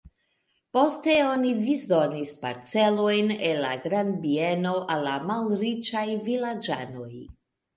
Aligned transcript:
Poste 0.75 1.17
oni 1.31 1.51
disdonis 1.65 2.31
parcelojn 2.45 3.31
el 3.51 3.61
la 3.67 3.75
grandbieno 3.85 4.73
al 4.95 5.07
la 5.09 5.15
malriĉaj 5.29 6.05
vilaĝanoj. 6.31 7.13